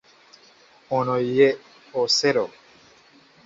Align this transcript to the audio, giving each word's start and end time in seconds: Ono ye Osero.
Ono 0.99 1.15
ye 1.37 1.49
Osero. 2.01 2.45